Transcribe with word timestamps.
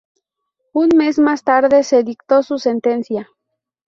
Un 0.73 0.95
mes 0.97 1.19
más 1.19 1.43
tarde 1.43 1.83
se 1.83 2.01
dictó 2.01 2.41
su 2.41 2.57
sentencia. 2.57 3.29